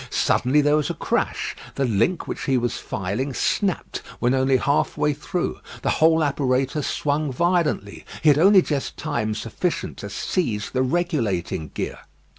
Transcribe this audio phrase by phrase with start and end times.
[0.09, 1.55] Suddenly there was a crash.
[1.75, 6.87] The link which he was filing snapped when only half cut through: the whole apparatus
[6.87, 8.03] swung violently.
[8.23, 11.99] He had only just time sufficient to seize the regulating gear.